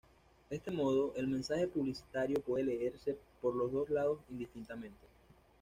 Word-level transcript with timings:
De 0.49 0.55
este 0.55 0.71
modo, 0.71 1.13
el 1.15 1.27
mensaje 1.27 1.67
publicitario 1.67 2.41
puede 2.41 2.63
leerse 2.63 3.19
por 3.39 3.53
los 3.55 3.71
dos 3.71 3.87
lados 3.91 4.17
indistintamente. 4.31 4.97